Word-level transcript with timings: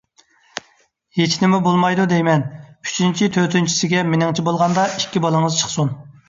ھېچنىمە 1.17 1.59
بولمايدۇ 1.67 2.05
دەيمەن. 2.13 2.45
ئۈچىنچى، 2.87 3.29
تۆتىنچىسىگە 3.37 4.01
مېنىڭچە 4.15 4.47
بولغاندا 4.49 4.89
ئىككى 4.97 5.23
بالىڭىز 5.29 5.61
چىقسۇن. 5.63 5.95